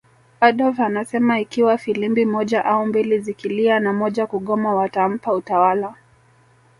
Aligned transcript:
Adolf 0.39 0.79
anasema 0.79 1.39
ikiwa 1.39 1.77
filimbi 1.77 2.25
moja 2.25 2.65
au 2.65 2.85
mbili 2.85 3.19
zikilia 3.19 3.79
na 3.79 3.93
moja 3.93 4.27
kugoma 4.27 4.73
watampa 4.75 5.33
utawala 5.33 5.95